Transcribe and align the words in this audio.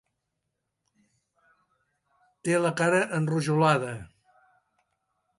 Té 2.47 2.55
la 2.63 2.71
cara 2.79 3.01
enrojolada. 3.19 3.91